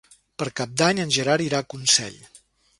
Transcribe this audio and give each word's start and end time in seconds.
Per 0.43 0.47
Cap 0.59 0.73
d'Any 0.83 1.03
en 1.05 1.13
Gerard 1.19 1.45
irà 1.51 1.61
a 1.61 1.69
Consell. 1.77 2.21